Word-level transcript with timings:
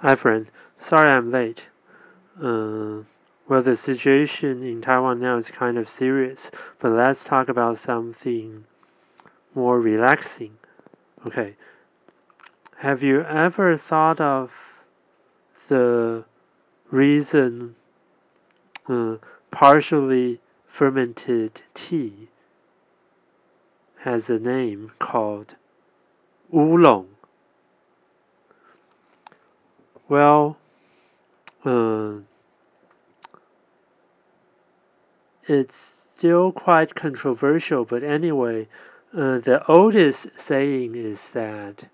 Hi, 0.00 0.14
friend. 0.14 0.46
Sorry 0.80 1.10
I'm 1.10 1.32
late. 1.32 1.64
Uh, 2.40 3.02
well, 3.48 3.62
the 3.64 3.76
situation 3.76 4.62
in 4.62 4.80
Taiwan 4.80 5.18
now 5.18 5.38
is 5.38 5.50
kind 5.50 5.76
of 5.76 5.88
serious, 5.88 6.52
but 6.78 6.92
let's 6.92 7.24
talk 7.24 7.48
about 7.48 7.78
something 7.78 8.64
more 9.56 9.80
relaxing. 9.80 10.52
Okay. 11.26 11.56
Have 12.76 13.02
you 13.02 13.22
ever 13.22 13.76
thought 13.76 14.20
of 14.20 14.52
the 15.66 16.24
reason 16.92 17.74
uh, 18.88 19.16
partially 19.50 20.38
fermented 20.68 21.62
tea 21.74 22.28
has 24.02 24.30
a 24.30 24.38
name 24.38 24.92
called 25.00 25.56
oolong? 26.54 27.08
Well, 30.08 30.56
uh, 31.66 32.12
it's 35.46 35.92
still 36.16 36.50
quite 36.50 36.94
controversial, 36.94 37.84
but 37.84 38.02
anyway, 38.02 38.68
uh, 39.14 39.38
the 39.38 39.62
oldest 39.68 40.28
saying 40.38 40.94
is 40.94 41.20
that, 41.34 41.90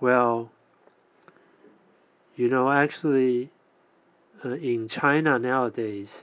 well, 0.00 0.52
you 2.36 2.48
know, 2.48 2.70
actually, 2.70 3.50
uh, 4.44 4.50
in 4.50 4.86
China 4.88 5.36
nowadays, 5.36 6.22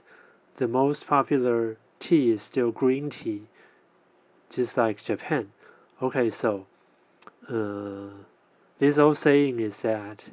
the 0.56 0.66
most 0.66 1.06
popular 1.06 1.76
tea 2.00 2.30
is 2.30 2.40
still 2.40 2.70
green 2.70 3.10
tea, 3.10 3.42
just 4.48 4.78
like 4.78 5.04
Japan. 5.04 5.52
Okay, 6.00 6.30
so. 6.30 6.66
Uh, 7.48 8.24
this 8.78 8.96
old 8.98 9.18
saying 9.18 9.58
is 9.58 9.78
that 9.78 10.24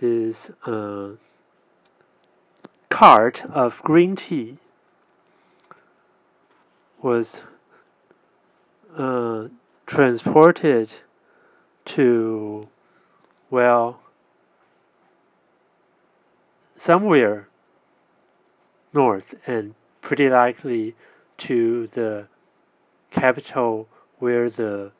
this 0.00 0.50
uh, 0.66 1.10
cart 2.88 3.42
of 3.50 3.80
green 3.82 4.16
tea 4.16 4.58
was 7.02 7.42
uh, 8.96 9.48
transported 9.86 10.90
to, 11.84 12.66
well, 13.50 14.00
somewhere 16.76 17.48
north 18.92 19.34
and 19.46 19.74
pretty 20.00 20.28
likely 20.28 20.94
to 21.36 21.88
the 21.92 22.26
capital 23.10 23.88
where 24.18 24.48
the 24.48 24.90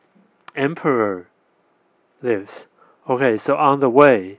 emperor 0.54 1.28
lives. 2.22 2.64
Okay, 3.08 3.36
so 3.36 3.56
on 3.56 3.80
the 3.80 3.90
way, 3.90 4.38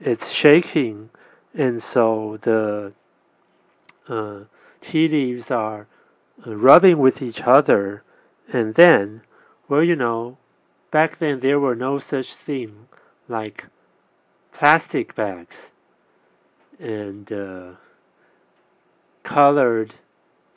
it's 0.00 0.30
shaking, 0.30 1.10
and 1.54 1.82
so 1.82 2.38
the 2.42 2.92
uh, 4.08 4.40
tea 4.80 5.08
leaves 5.08 5.50
are 5.50 5.86
uh, 6.46 6.54
rubbing 6.56 6.98
with 6.98 7.22
each 7.22 7.40
other, 7.42 8.02
and 8.52 8.74
then, 8.74 9.22
well, 9.68 9.82
you 9.82 9.96
know, 9.96 10.36
back 10.90 11.18
then 11.18 11.40
there 11.40 11.60
were 11.60 11.74
no 11.74 11.98
such 11.98 12.34
thing 12.34 12.88
like 13.28 13.64
plastic 14.52 15.14
bags 15.14 15.56
and 16.78 17.32
uh, 17.32 17.72
colored 19.22 19.94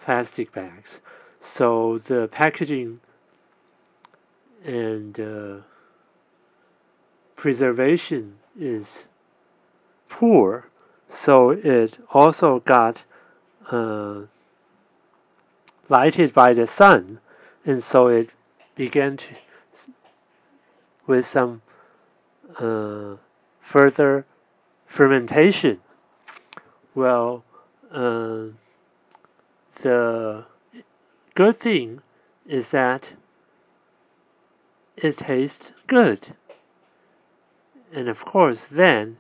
plastic 0.03 0.52
bags. 0.52 0.99
So 1.41 1.99
the 1.99 2.27
packaging 2.31 2.99
and 4.63 5.19
uh, 5.19 5.55
preservation 7.36 8.36
is 8.59 9.03
poor, 10.09 10.67
so 11.09 11.52
it 11.52 11.99
also 12.11 12.59
got 12.59 13.03
uh, 13.72 14.21
lighted 15.89 16.33
by 16.33 16.54
the 16.54 16.67
sun, 16.67 17.20
and 17.65 17.83
so 17.83 18.08
it 18.08 18.30
began 18.76 19.17
to 19.17 19.27
with 21.05 21.26
some 21.26 21.61
uh, 22.59 23.15
further 23.61 24.26
fermentation. 24.86 25.80
Well, 26.93 27.43
uh, 27.92 28.48
the 29.82 30.45
good 31.33 31.59
thing 31.59 32.02
is 32.45 32.70
that 32.70 33.11
it 34.97 35.17
tastes 35.17 35.71
good. 35.85 36.33
And 37.93 38.09
of 38.09 38.25
course, 38.25 38.65
then 38.69 39.17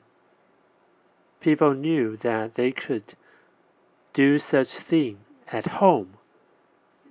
people 1.39 1.73
knew 1.73 2.17
that 2.17 2.55
they 2.55 2.71
could 2.71 3.13
do 4.13 4.39
such 4.39 4.69
thing 4.69 5.19
at 5.51 5.67
home. 5.67 6.15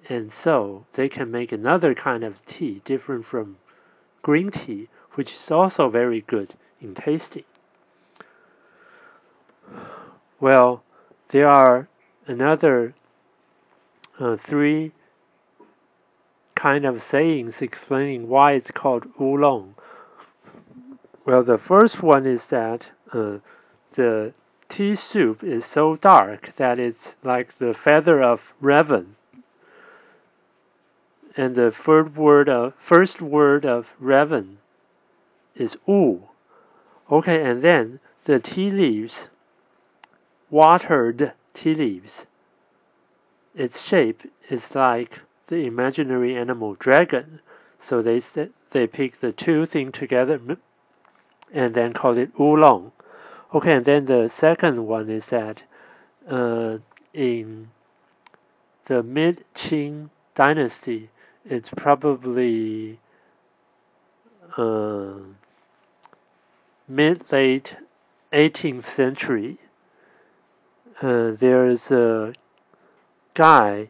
And 0.09 0.33
so 0.33 0.85
they 0.95 1.09
can 1.09 1.31
make 1.31 1.53
another 1.53 1.95
kind 1.95 2.23
of 2.23 2.45
tea 2.47 2.83
different 2.85 3.25
from 3.27 3.57
green 4.23 4.51
tea, 4.51 4.89
which 5.15 5.35
is 5.35 5.51
also 5.51 5.89
very 5.89 6.21
good 6.21 6.55
in 6.81 6.95
tasting. 6.95 7.45
Well, 10.39 10.83
there 11.29 11.49
are 11.49 11.89
another 12.27 12.95
uh, 14.19 14.37
three 14.37 14.93
kind 16.67 16.85
of 16.85 17.01
sayings 17.01 17.63
explaining 17.63 18.29
why 18.29 18.51
it's 18.51 18.73
called 18.73 19.07
oolong. 19.21 19.73
Well, 21.25 21.45
the 21.45 21.59
first 21.59 22.03
one 22.03 22.27
is 22.27 22.47
that 22.47 22.89
uh, 23.13 23.39
the 23.95 24.33
tea 24.69 24.97
soup 24.97 25.45
is 25.45 25.65
so 25.65 25.95
dark 25.95 26.57
that 26.57 26.81
it's 26.81 27.15
like 27.23 27.57
the 27.59 27.73
feather 27.73 28.21
of 28.21 28.41
raven. 28.61 29.15
And 31.37 31.55
the 31.55 31.71
third 31.71 32.17
word 32.17 32.49
of 32.49 32.75
first 32.85 33.23
word 33.23 33.65
of 33.65 33.87
raven 34.01 34.59
is 35.55 35.77
oo. 35.89 36.23
Okay, 37.13 37.45
and 37.49 37.63
then 37.63 38.01
the 38.25 38.41
tea 38.41 38.73
leaves, 38.73 39.29
watered 40.51 41.33
tea 41.55 41.75
leaves. 41.75 42.27
Its 43.55 43.81
shape 43.81 44.23
is 44.51 44.75
like 44.75 45.21
the 45.49 45.67
imaginary 45.67 46.37
animal 46.37 46.75
dragon. 46.75 47.41
So 47.79 48.03
they 48.03 48.21
said 48.21 48.51
they 48.73 48.87
picked 48.87 49.21
the 49.21 49.33
two 49.33 49.67
things 49.67 49.93
together 49.95 50.41
and 51.53 51.75
then 51.75 51.93
called 51.93 52.19
it 52.19 52.31
oolong. 52.39 52.93
Okay, 53.55 53.75
and 53.75 53.85
then 53.85 54.07
the 54.07 54.31
second 54.35 54.87
one 54.87 55.09
is 55.09 55.27
that 55.27 55.63
uh, 56.29 56.79
in 57.15 57.71
the 58.87 59.03
mid 59.03 59.45
Qing 59.55 60.11
dynasty, 60.35 61.11
it's 61.45 61.71
probably 61.77 62.99
uh, 64.57 65.15
mid 66.89 67.25
late 67.31 67.77
18th 68.33 68.85
century. 68.95 69.59
Uh, 71.01 71.31
there 71.33 71.69
is 71.69 71.91
a 71.91 72.33
guy 73.35 73.89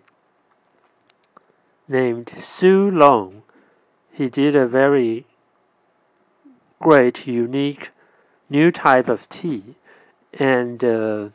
named 1.89 2.33
Su 2.39 2.91
Long. 2.91 3.43
He 4.13 4.29
did 4.29 4.57
a 4.57 4.67
very 4.67 5.27
great, 6.81 7.27
unique, 7.27 7.91
new 8.49 8.71
type 8.71 9.09
of 9.09 9.29
tea, 9.29 9.75
and 10.33 10.83
uh, 10.85 11.29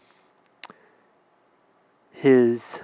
his 2.12 2.80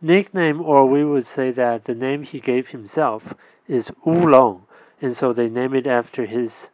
nickname, 0.00 0.60
or 0.60 0.86
we 0.86 1.04
would 1.04 1.26
say 1.26 1.50
that 1.50 1.84
the 1.84 1.94
name 1.94 2.22
he 2.22 2.40
gave 2.40 2.68
himself, 2.68 3.34
is 3.68 3.90
Oolong, 4.06 4.62
and 5.00 5.16
so 5.16 5.32
they 5.32 5.48
name 5.48 5.74
it 5.74 5.86
after 5.86 6.26
his 6.26 6.68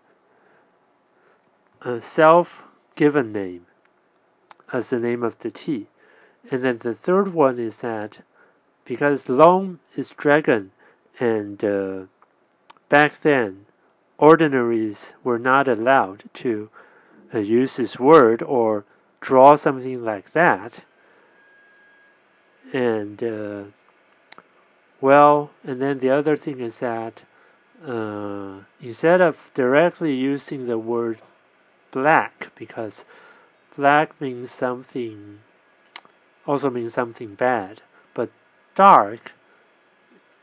uh, 1.82 2.00
self-given 2.00 3.32
name 3.32 3.66
as 4.72 4.88
the 4.88 4.98
name 4.98 5.22
of 5.22 5.38
the 5.40 5.50
tea. 5.50 5.86
And 6.50 6.64
then 6.64 6.78
the 6.78 6.94
third 6.94 7.32
one 7.34 7.58
is 7.58 7.76
that 7.76 8.18
because 8.86 9.28
long 9.28 9.78
is 9.96 10.08
dragon, 10.16 10.70
and 11.18 11.62
uh, 11.64 12.02
back 12.88 13.20
then 13.22 13.66
ordinaries 14.18 15.12
were 15.22 15.38
not 15.38 15.68
allowed 15.68 16.24
to 16.34 16.70
uh, 17.34 17.38
use 17.38 17.76
this 17.76 17.98
word 17.98 18.42
or 18.42 18.84
draw 19.20 19.56
something 19.56 20.04
like 20.04 20.32
that. 20.32 20.80
And 22.72 23.22
uh, 23.22 23.62
well, 25.00 25.50
and 25.64 25.80
then 25.80 25.98
the 25.98 26.10
other 26.10 26.36
thing 26.36 26.60
is 26.60 26.78
that 26.78 27.22
uh, 27.86 28.60
instead 28.80 29.20
of 29.20 29.36
directly 29.54 30.14
using 30.14 30.66
the 30.66 30.78
word 30.78 31.18
black, 31.90 32.48
because 32.56 33.04
black 33.76 34.18
means 34.20 34.50
something, 34.50 35.40
also 36.46 36.70
means 36.70 36.94
something 36.94 37.34
bad, 37.34 37.82
dark 38.76 39.32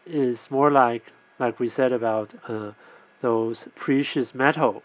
is 0.05 0.51
more 0.51 0.69
like 0.69 1.13
like 1.39 1.59
we 1.59 1.69
said 1.69 1.93
about 1.93 2.33
uh, 2.47 2.71
those 3.21 3.67
precious 3.75 4.35
metal. 4.35 4.83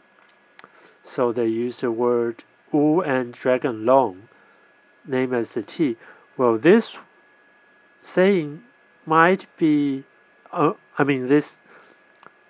So 1.02 1.32
they 1.32 1.46
use 1.46 1.80
the 1.80 1.90
word 1.90 2.44
Wu 2.72 3.00
and 3.00 3.32
Dragon 3.32 3.84
Long, 3.84 4.28
name 5.06 5.34
as 5.34 5.50
the 5.50 5.62
tea. 5.62 5.96
Well, 6.36 6.58
this 6.58 6.96
saying 8.02 8.62
might 9.06 9.46
be, 9.56 10.04
uh, 10.52 10.74
I 10.98 11.04
mean, 11.04 11.28
this 11.28 11.56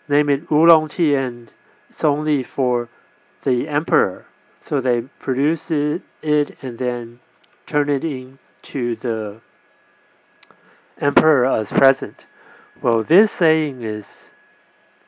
name 0.08 0.28
it 0.28 0.50
Oolong 0.50 0.88
tea 0.88 1.14
and 1.14 1.50
it's 1.88 2.04
only 2.04 2.42
for 2.42 2.88
the 3.44 3.68
emperor. 3.68 4.26
So 4.60 4.80
they 4.80 5.02
produce 5.20 5.70
it, 5.70 6.02
it 6.22 6.56
and 6.62 6.78
then 6.78 7.20
turn 7.66 7.88
it 7.88 8.04
into 8.04 8.96
the 8.96 9.40
emperor 11.00 11.46
as 11.46 11.68
present. 11.68 12.26
Well, 12.80 13.02
this 13.02 13.30
saying 13.32 13.82
is 13.82 14.28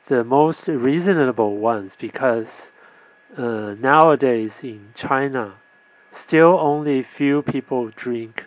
the 0.07 0.23
most 0.23 0.67
reasonable 0.67 1.57
ones 1.57 1.95
because 1.97 2.71
uh, 3.37 3.75
nowadays 3.79 4.55
in 4.61 4.89
China, 4.95 5.55
still 6.11 6.59
only 6.59 7.01
few 7.03 7.41
people 7.41 7.89
drink 7.95 8.45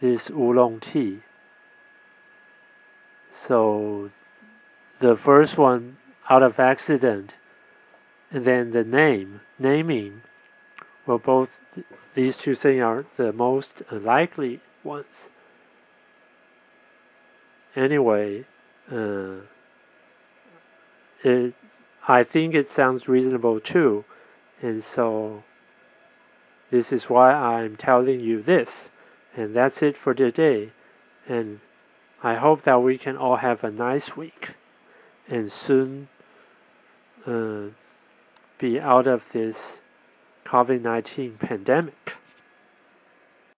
this 0.00 0.30
oolong 0.30 0.80
tea. 0.80 1.20
So 3.32 4.10
the 4.98 5.16
first 5.16 5.56
one 5.56 5.96
out 6.28 6.42
of 6.42 6.58
accident, 6.58 7.34
and 8.30 8.44
then 8.44 8.72
the 8.72 8.84
name, 8.84 9.40
naming, 9.58 10.22
well, 11.06 11.18
both 11.18 11.58
these 12.14 12.36
two 12.36 12.54
things 12.54 12.82
are 12.82 13.06
the 13.16 13.32
most 13.32 13.82
likely 13.90 14.60
ones. 14.84 15.06
Anyway, 17.76 18.44
uh, 18.90 19.36
it, 21.22 21.54
I 22.08 22.24
think 22.24 22.54
it 22.54 22.70
sounds 22.70 23.08
reasonable 23.08 23.60
too, 23.60 24.04
and 24.60 24.82
so 24.82 25.44
this 26.70 26.92
is 26.92 27.04
why 27.04 27.32
I'm 27.32 27.76
telling 27.76 28.20
you 28.20 28.42
this, 28.42 28.70
and 29.36 29.54
that's 29.54 29.82
it 29.82 29.96
for 29.96 30.14
today, 30.14 30.72
and 31.28 31.60
I 32.22 32.34
hope 32.34 32.62
that 32.64 32.82
we 32.82 32.98
can 32.98 33.16
all 33.16 33.36
have 33.36 33.64
a 33.64 33.70
nice 33.70 34.16
week. 34.16 34.50
And 35.28 35.50
soon 35.50 36.08
uh, 37.24 37.72
be 38.58 38.80
out 38.80 39.06
of 39.06 39.22
this 39.32 39.56
COVID 40.44 40.82
19 40.82 41.38
pandemic. 41.38 42.14